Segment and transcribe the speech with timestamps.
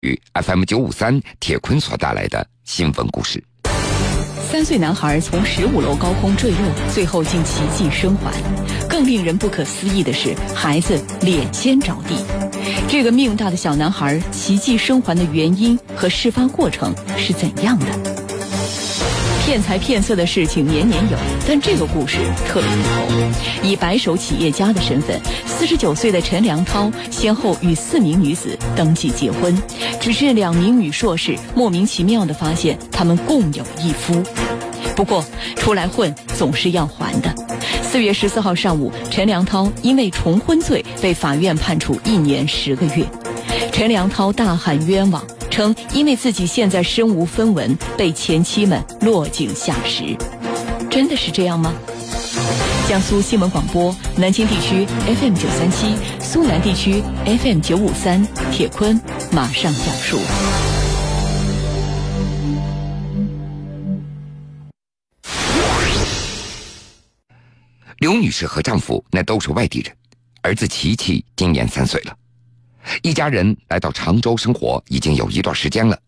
[0.00, 3.42] 与 FM 九五三铁坤所带来的新闻故事。
[4.50, 6.58] 三岁男孩从十五楼高空坠落，
[6.92, 8.32] 最后竟奇迹生还。
[8.88, 12.16] 更令人不可思议的是，孩子脸先着地。
[12.88, 18.19] 这个命大的小男孩奇迹生还的原因和事发过程是怎样的？
[19.50, 23.68] 骗财骗色的事情年年有，但这个故事特别不同。
[23.68, 29.60] 以白手企业家的身份，四十九岁的陈良涛先后与四名女子登记结婚，
[30.00, 34.22] 只是两名女硕士莫名其妙地发现他们共有一夫。
[34.94, 35.24] 不过
[35.56, 37.34] 出来混总是要还的。
[37.82, 43.04] 四月十四号上午，陈良涛因为重婚罪被法院判处一年十个月。
[43.72, 45.20] 陈良涛大喊冤枉。
[45.50, 50.16] 称因为自己现在身无分文，被前妻们落井下石，
[50.88, 51.74] 真的是这样吗？
[52.88, 58.98] 江苏新闻广播南京地区 FM 九三七，苏南地区 FM 九五三，铁坤
[59.30, 60.18] 马上讲述。
[67.98, 69.94] 刘女士和丈夫那都是外地人，
[70.42, 72.16] 儿子琪琪今年三岁了。
[73.02, 75.98] 一家人来到常州生活已经有一段时间了。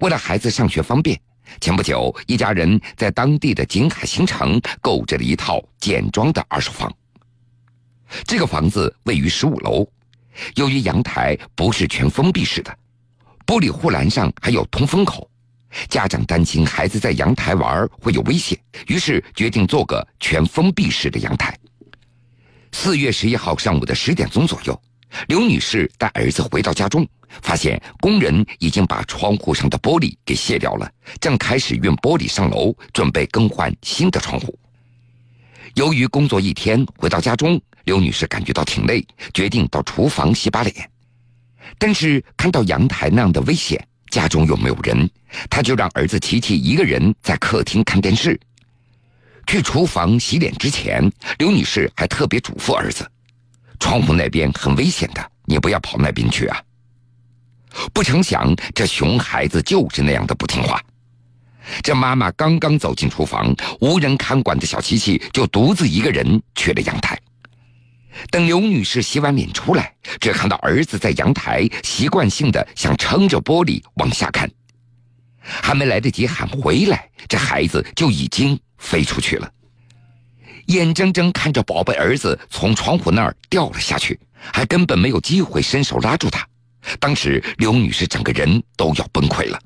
[0.00, 1.20] 为了孩子上学方便，
[1.60, 6.92] 前不久一家人在当地的景海新城购置了一套简装的二手房。
[8.24, 9.86] 这个房子位于十五楼，
[10.54, 12.76] 由于阳台不是全封闭式的，
[13.46, 15.28] 玻璃护栏上还有通风口，
[15.88, 21.56] 家长担心孩子在阳台玩会有危险，于是决定做个全封闭式的阳台。
[22.72, 24.80] 四月十一号上午的十点钟左右。
[25.28, 27.06] 刘女士带儿子回到家中，
[27.42, 34.58] 发现工人已经把窗户上的玻璃给卸掉了，正开始运玻璃上楼，准备更换新的窗户。
[35.74, 40.90] 由于工作一天回到家中，刘女士感觉到挺累，决定到厨房洗把脸。
[41.78, 45.08] 但是看到阳台那样的危险，家中又没有人，
[45.48, 48.38] 她就让儿子琪琪一个人在客厅看电视。
[49.46, 53.08] 去厨房洗脸之前，刘女士还特别嘱咐儿子。
[53.80, 56.62] 窗户那边很危险的，你不要跑那边去啊！
[57.92, 60.80] 不成想，这熊孩子就是那样的不听话。
[61.82, 67.18] 这妈妈刚刚走进厨房，无人看管的小琪琪就独自一个人去了阳台。
[68.30, 74.50] 等刘女士洗完脸出来，只看到儿子在阳台习惯性的想撑着玻璃往下看，
[75.40, 79.50] 还没来得及喊回来，这孩子就已经飞出去了。
[80.70, 84.18] 眼睁睁看着宝贝儿子从窗户那儿掉了下去，
[84.52, 86.46] 还根本没有机会伸手拉住他。
[87.00, 89.58] 当时刘女士整个人都要崩溃了，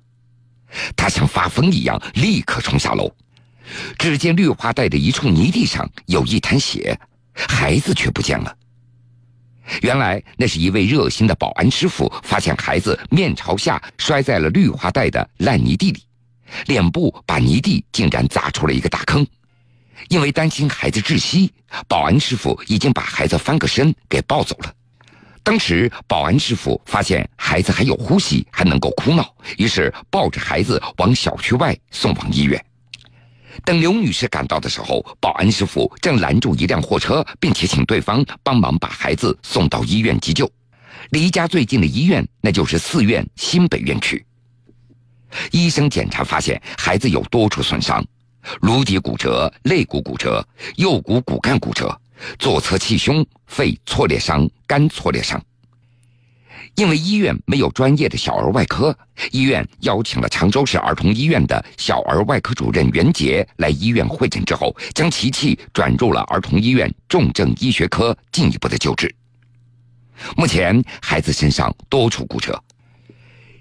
[0.97, 3.15] 她像发疯一样立刻冲下楼。
[3.99, 6.99] 只见绿化带的一处泥地上有一滩血，
[7.35, 8.57] 孩子却不见了。
[9.83, 16.03] 原来那是一位热心的保安师傅发现孩子面朝下摔在了绿化带的烂泥地里，
[16.67, 19.27] 脸部把泥地竟然砸出了一个大坑。
[20.09, 21.53] 因为担心孩子窒息，
[21.89, 24.73] 保安师傅已经把孩子翻个身给抱走了。
[25.43, 32.65] 当时保安师傅发现孩子还有呼吸，还能够哭闹，于是抱着孩子往小区外送往医院。
[33.65, 40.51] 等刘女士赶到的时候，保安师傅正拦住一辆货车，并且请对方帮忙把孩子送到医院急救。
[41.11, 44.25] 离家最近的医院那就是四院新北院区。
[45.51, 48.05] 医生检查发现孩子有多处损伤。
[48.61, 50.47] 颅底骨折、肋骨骨折、
[50.77, 52.01] 右骨骨干骨折、
[52.39, 55.43] 左侧气胸、肺挫裂伤、肝挫裂伤。
[56.77, 58.97] 因为医院没有专业的小儿外科，
[59.31, 69.15] 医院邀请了常州市儿童医院的小儿外科主任袁杰来医院会诊之后，将琪琪转入了儿童医院重症医学科进一步的救治。
[70.37, 72.61] 目前孩子身上多处骨折。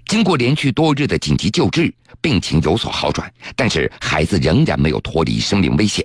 [0.06, 6.04] 经过连续多日的紧急救治，病情有所好转，但是孩子仍然没有脱离生命危险。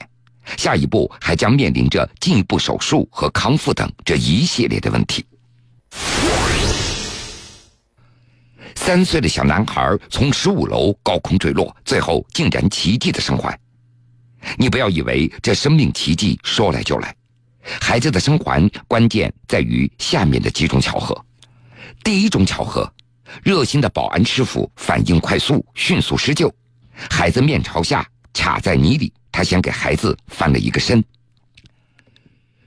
[0.57, 5.23] 下一步还将面临着进一步手术和康复等这一系列的问题。
[8.75, 13.55] 三岁的小男孩从十五楼高空坠落，最后竟然奇迹的生还。
[14.57, 17.13] 你不要以为这生命奇迹说来就来，
[17.81, 21.25] 孩子的生还关键在于下面的几种巧合。
[22.03, 22.91] 第一种巧合。
[23.43, 26.53] 热心的保安师傅反应快速，迅速施救，
[27.09, 31.03] 孩子面朝下卡在泥里，他先给孩子翻了一个身。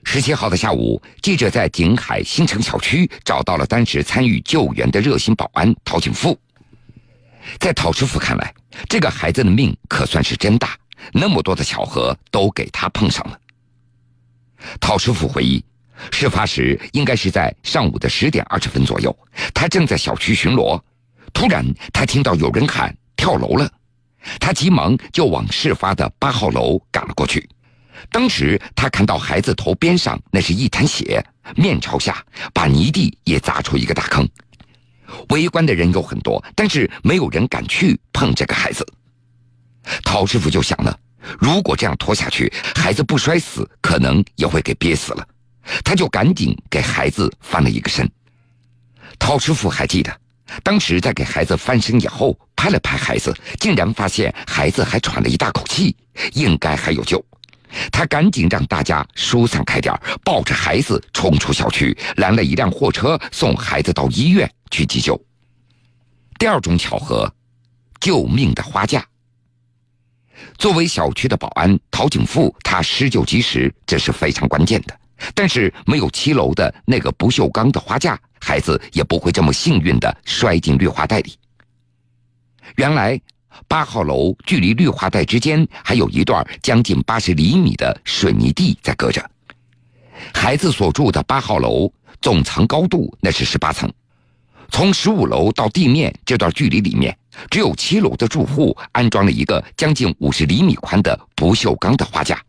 [0.03, 6.37] 十七号的下午，记者在景海新城小区找到了当时参与救援的热心保安陶景富。
[7.59, 8.53] 在陶师傅看来，
[8.87, 10.77] 这个孩子的命可算是真大，
[11.11, 13.39] 那么多的巧合都给他碰上了。
[14.79, 15.63] 陶师傅回忆。
[16.11, 19.15] 事发时应该是在上午的十点二十分左右，
[19.53, 20.79] 他正在小区巡逻，
[21.33, 23.71] 突然，他听到有人喊跳楼了，
[24.39, 27.47] 他急忙就往事发的八号楼赶了过去。
[28.09, 31.23] 当时他看到孩子头边上那是一滩血，
[31.55, 32.23] 面朝下，
[32.53, 34.27] 把泥地也砸出一个大坑。
[35.29, 38.85] 围观的人有很多，但是没有人敢去碰这个孩子。
[40.03, 40.97] 陶师傅就想了，
[41.39, 45.27] 如果这样拖下去，孩子不摔死，可能也会给憋死了。
[45.83, 48.09] 他就赶紧给孩子翻了一个身。
[49.19, 50.11] 陶师傅还记得，
[50.63, 55.95] 当时在给孩子翻身以后，拍了拍孩子，竟然发现孩子还喘了一大口气，
[56.33, 57.23] 应该还有救。
[57.91, 59.91] 他赶紧让大家疏散开点
[60.23, 65.19] 抱着孩子冲出小区，拦了一辆货车送孩子到医院去急救。
[66.37, 67.33] 第二种巧合，
[67.99, 69.03] 救命的花架。
[70.57, 74.99] 作为小区的保安，陶景富他施救及时，这是非常关键的。
[75.33, 81.37] 但是没有七楼的那个不锈钢的花架，孩子也不会这么幸运的摔进绿化带里。
[82.75, 83.19] 原来。
[83.67, 89.23] 八号楼距离绿化带之间还有一段将近八十厘米的水泥地在隔着。
[90.33, 93.87] 孩子所住的八号楼总层高度那是十八层，
[94.71, 97.15] 从十五楼到地面这段距离里面，
[97.51, 102.43] 只有七楼的住户安装了一个将近五十厘米宽的不锈钢的花架。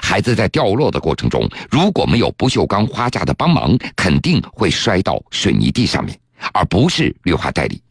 [0.00, 6.18] 孩子在掉落的过程中，如果没有不锈钢花架的帮忙，肯定会摔到水泥地上面，
[6.52, 7.82] 而不是绿化带里。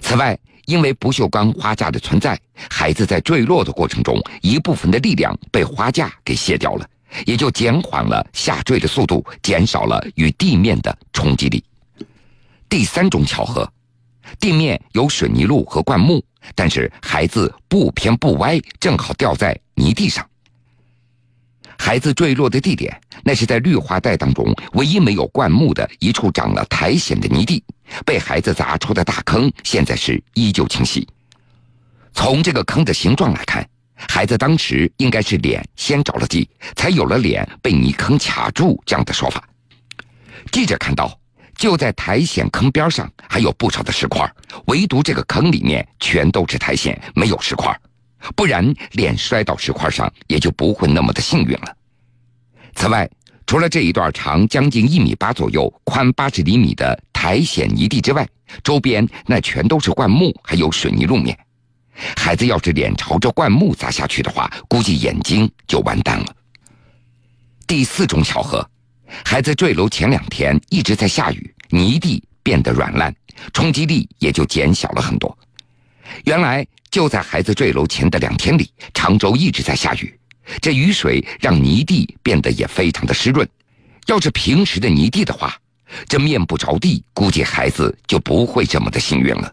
[0.00, 2.38] 此外，因为不锈钢花架的存在，
[2.70, 6.86] 孩子在坠落的过程中，一部分的力量被花架给卸掉了，
[7.24, 11.64] 也就减缓了下坠的速度，减少了与地面的冲击力。
[12.68, 13.66] 第三种巧合，
[14.38, 16.22] 地面有水泥路和灌木，
[16.54, 20.27] 但是孩子不偏不歪，正好掉在泥地上。
[21.78, 27.62] 孩子坠落的地点，那是在绿化带当中唯一没有灌木的一处长了苔藓的泥地，
[28.04, 31.08] 被孩子砸出的大坑，现在是依旧清晰。
[32.12, 39.42] 从这个坑的形状来看，孩子当时应该是脸先着了地，才有了脸被泥坑卡住这样的说法。
[40.50, 41.18] 记者看到，
[41.56, 44.30] 就在苔藓坑边上还有不少的石块，
[44.66, 47.74] 唯独这个坑里面全都是苔藓，没有石块。
[48.34, 51.76] 不然，脸摔到石块上也就不会那么的幸运了。
[52.74, 53.08] 此外，
[53.46, 58.28] 除了这一段长将近一米八左右、宽八十厘米的苔藓泥地之外，
[58.62, 61.38] 周边那全都是灌木，还有水泥路面。
[62.16, 66.26] 孩子要是脸朝着灌木砸下去的话，估计眼睛就完蛋了。
[67.66, 68.68] 第四种巧合，
[69.24, 73.14] 孩子坠楼前两天一直在下雨，泥地变得软烂，
[73.52, 75.36] 冲击力也就减小了很多。
[76.24, 80.18] 原来就在孩子坠楼前的两天里，常州一直在下雨，
[80.60, 83.48] 这雨水让泥地变得也非常的湿润。
[84.06, 85.54] 要是平时的泥地的话，
[86.08, 89.52] 这面不着地，估计孩子就不会这么的幸运了。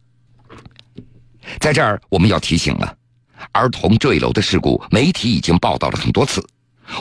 [1.59, 2.95] 在这儿我们要提醒了，
[3.51, 6.45] 儿童坠楼的事故，媒体已经报道了很多次。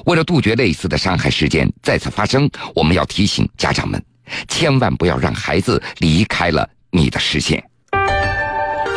[0.07, 4.03] 为了杜绝类似的伤害事件再次发生，我们要提醒家长们，
[4.49, 7.63] 千万不要让孩子离开了你的视线。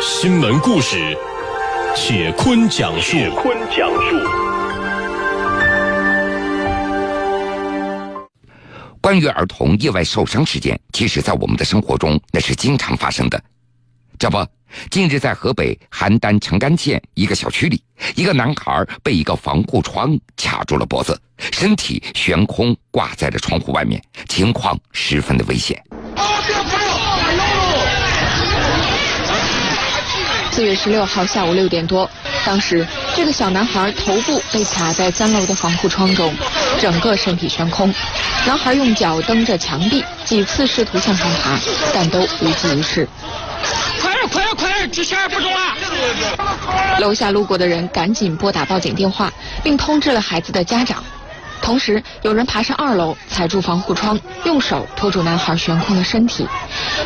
[0.00, 0.96] 新闻故事，
[1.96, 3.10] 铁坤讲述。
[3.10, 4.16] 铁坤讲述。
[9.00, 13.42] 关于儿童意外受伤事件，其实，在我们的生活中那是经常发生的。
[14.16, 14.46] 这不，
[14.88, 17.82] 近日在河北邯郸城干县一个小区里，
[18.14, 21.20] 一个男孩被一个防护窗卡住了脖子，
[21.52, 25.82] 身体悬空挂在了窗户外面，情况十分的危险。
[30.58, 32.10] 四月十六号下午六点多，
[32.44, 32.84] 当时
[33.14, 36.34] 这个小男孩头部被卡在三楼的防护窗中，
[36.80, 37.94] 整个身体悬空。
[38.44, 41.56] 男孩用脚蹬着墙壁，几次试图向上爬，
[41.94, 43.08] 但都无济于事。
[44.02, 45.30] 快点，快点，快点！
[45.30, 46.98] 不中了！
[46.98, 51.04] 楼下路过的人赶紧拨打报警电话，并通知了孩子的家长。
[51.62, 56.48] 同时，有人爬上二楼，踩住防护窗，用手托住男孩悬空的身体。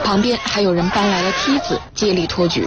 [0.05, 2.67] 旁边还有人搬来了梯子，接力托举。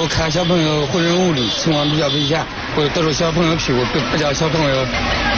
[0.00, 2.40] 我看小朋友活人无力，情况比较危险，
[2.76, 4.86] 我得住小朋友屁股，不叫小朋友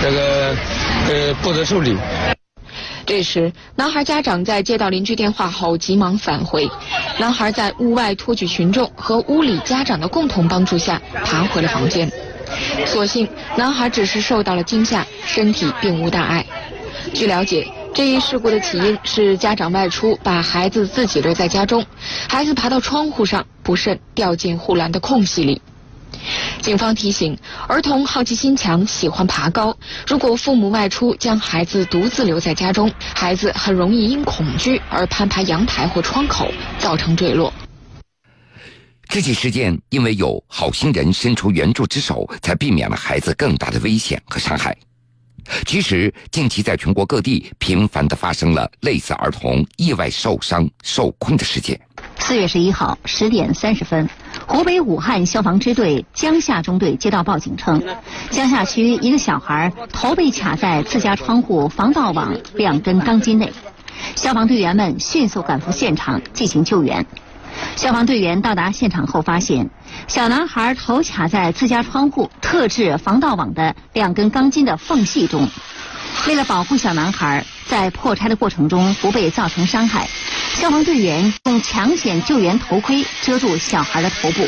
[0.02, 0.54] 这个
[1.08, 1.96] 呃脖子受力。
[3.06, 6.70] 这时，男孩家长在接到邻居电话后，急忙返回。
[7.16, 12.12] 男孩在屋外托举群众和屋里家长的共同帮助下，爬回了房间。
[12.84, 13.26] 所幸，
[13.56, 16.44] 男孩只是受到了惊吓，身体并无大碍。
[17.14, 21.84] 据了解，这一事故的起因是家长外出，把孩子自己留在家中，
[22.28, 25.60] 孩子爬到窗户上，不慎掉进护栏的空隙里。
[26.62, 29.76] 警方提醒，儿童好奇心强，喜欢爬高。
[30.06, 37.52] 如果父母外出，将孩子独自留在家中，孩子很容易因恐惧而攀爬阳台或窗口，造成坠落。
[39.08, 44.76] 这起事件因为有好心人伸出援助之手，才避免了孩子更大的危险和伤害。
[45.66, 51.78] 其实，近期在全国各地频繁的发生了类似儿童意外受伤、受困的事件。
[52.18, 54.08] 四月十一号十点三十分，
[54.46, 57.82] 湖北武汉消防支队江夏中队接到报警称，
[58.30, 63.52] 江夏区一个小孩头被卡在自家窗户防盗网两根钢筋内，
[64.14, 67.04] 消防队员们迅速赶赴现场进行救援。
[67.76, 69.68] 消防队员到达现场后，发现
[70.06, 75.48] 小男孩头卡在自家窗户特制防盗网的两根钢筋的缝隙中。
[76.26, 80.06] 为了保护小男孩在破拆的过程中不被造成伤害，
[80.54, 84.46] 消防队员用抢险救援头盔遮住小孩的头部。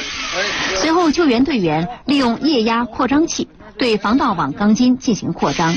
[0.76, 5.74] 随后，救援队员利用液压扩张器对防盗网钢筋进行扩张。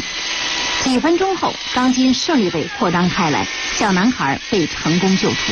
[0.86, 5.52] 几分钟后，钢筋顺利被扩张开来，小男孩被成功救出。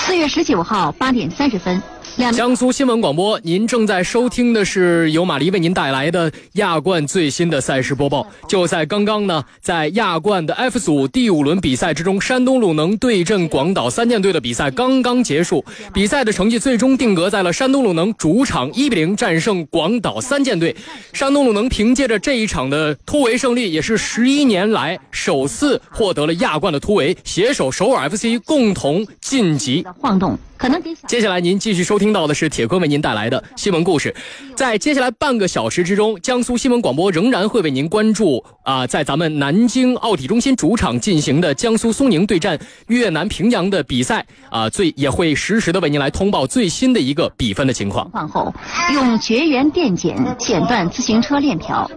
[0.00, 1.82] 四月十九号八点三十分。
[2.32, 8.26] 江苏新闻广播，您正在收听的是由马黎为您带来的亚冠最新的赛事播报。
[8.48, 20.74] 就在刚刚呢，在亚冠的 F 组第五轮比赛之中，山东鲁能对阵广岛三舰队的比赛刚刚结束，比赛的成绩最终定格在了山东鲁能主场一比零战胜广岛三舰队。
[21.12, 29.86] 山东鲁能凭借着这一场的突围胜利，也是十一年来首次获得了亚冠的突围，携手首尔 FC 共同晋级。
[30.00, 30.36] 晃动。
[30.56, 34.14] 可能接下来您继续收听到的是铁坤为您带来的新闻故事，
[34.54, 42.58] 在接下来半个小时之中，江苏新闻广播仍然会为您关注啊，在咱们南京奥体中心主场进行的江苏苏宁对战
[42.88, 48.10] 越南平阳的比赛啊，最也会实时的为您来通报最新的一个比分的情况。
[48.10, 48.52] 况后
[48.94, 51.90] 用绝缘电剪剪断自行车链条，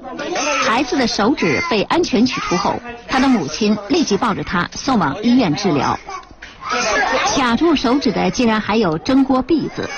[0.61, 2.75] 孩子的手指被安全取出后，
[3.07, 5.97] 他的母亲立即抱着他送往医院治疗。
[7.39, 9.89] 卡住手指的竟然还有蒸锅篦子。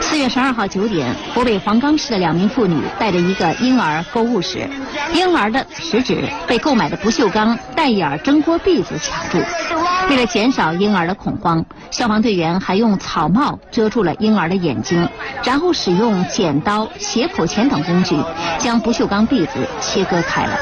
[0.00, 4.66] 四月十二号九点，湖北黄冈市的两名妇女带着一个婴儿购物时，
[5.12, 9.38] 婴儿的食指被购买的不锈钢带眼蒸锅篦子卡住。
[10.08, 15.06] 为了减少婴儿的恐慌，消防队员还用草帽遮住了婴儿的眼睛，
[15.44, 18.16] 然后使用剪刀、斜口钳等工具
[18.58, 20.56] 将不锈钢篦子切割开了。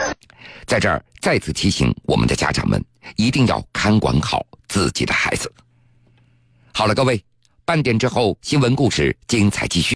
[0.67, 2.83] 在这儿再次提醒我们的家长们，
[3.15, 5.53] 一定要看管好自己的孩子。
[6.79, 7.25] 好了，各位，
[7.65, 9.85] 半点之后新闻故事精彩继续。